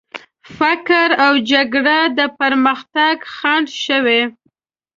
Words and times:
فقر 0.57 1.09
او 1.25 1.33
جګړه 1.51 1.97
د 2.17 2.19
پرمختګ 2.39 3.15
خنډ 3.35 3.67
شوي. 3.85 4.21